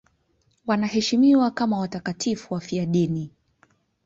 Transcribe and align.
Wanaheshimiwa 0.67 1.51
kama 1.51 1.77
watakatifu 1.79 2.53
wafiadini. 2.53 3.31